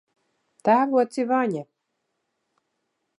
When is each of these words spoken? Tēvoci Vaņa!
Tēvoci 0.69 1.27
Vaņa! 1.33 1.63